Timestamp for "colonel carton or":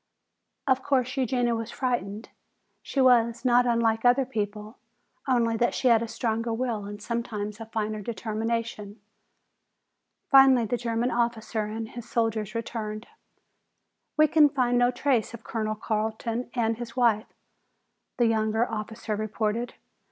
15.43-16.73